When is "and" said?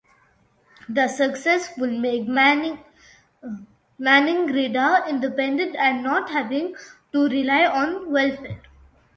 5.75-6.01